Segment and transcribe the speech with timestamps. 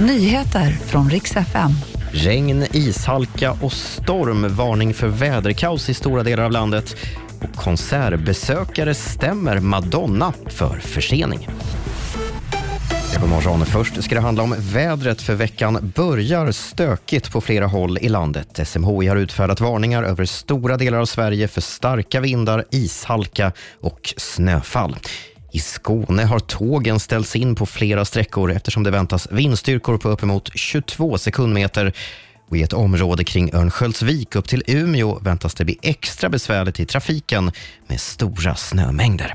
[0.00, 1.70] Nyheter från riks FM.
[2.12, 4.56] Regn, ishalka och storm.
[4.56, 6.96] Varning för väderkaos i stora delar av landet.
[7.40, 11.48] Och konsertbesökare stämmer Madonna för försening.
[13.20, 13.66] God morgon.
[13.66, 18.60] Först ska det handla om vädret för veckan börjar stökigt på flera håll i landet.
[18.68, 24.96] SMHI har utfärdat varningar över stora delar av Sverige för starka vindar, ishalka och snöfall.
[25.58, 30.50] I Skåne har tågen ställts in på flera sträckor eftersom det väntas vindstyrkor på uppemot
[30.54, 31.92] 22 sekundmeter.
[32.48, 36.86] Och I ett område kring Örnsköldsvik upp till Umeå väntas det bli extra besvärligt i
[36.86, 37.52] trafiken
[37.86, 39.34] med stora snömängder.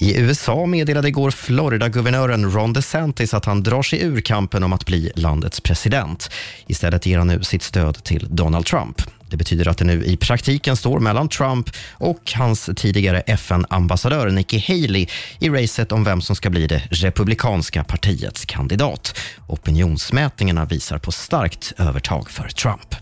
[0.00, 4.86] I USA meddelade igår Florida-guvernören Ron DeSantis att han drar sig ur kampen om att
[4.86, 6.30] bli landets president.
[6.66, 9.02] Istället ger han nu sitt stöd till Donald Trump.
[9.32, 14.58] Det betyder att det nu i praktiken står mellan Trump och hans tidigare FN-ambassadör Nikki
[14.58, 15.06] Haley
[15.38, 19.18] i racet om vem som ska bli det republikanska partiets kandidat.
[19.46, 23.01] Opinionsmätningarna visar på starkt övertag för Trump.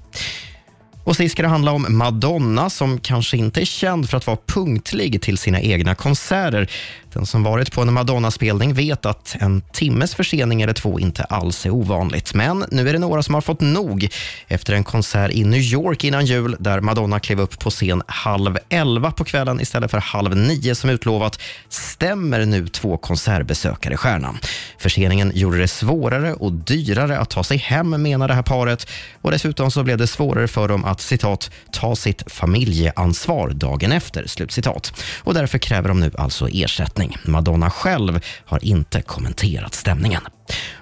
[1.11, 4.39] Och sist ska det handla om Madonna som kanske inte är känd för att vara
[4.47, 6.71] punktlig till sina egna konserter.
[7.13, 11.67] Den som varit på en Madonna-spelning vet att en timmes försening eller två inte alls
[11.67, 12.35] är ovanligt.
[12.35, 14.09] Men nu är det några som har fått nog
[14.49, 18.59] efter en konsert i New York innan jul där Madonna klev upp på scen halv
[18.69, 24.39] elva på kvällen istället för halv nio som utlovat stämmer nu två konsertbesökare stjärnan.
[24.79, 28.91] Förseningen gjorde det svårare och dyrare att ta sig hem menar det här paret
[29.23, 33.93] och dessutom så blev det svårare för dem att att citat, ta sitt familjeansvar dagen
[33.93, 34.27] efter.
[34.27, 34.93] Slutcitat.
[35.23, 37.17] Och därför kräver de nu alltså ersättning.
[37.25, 40.23] Madonna själv har inte kommenterat stämningen.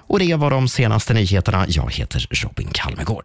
[0.09, 1.65] Och det var de senaste nyheterna.
[1.67, 3.17] Jag heter Robin Kalmegård.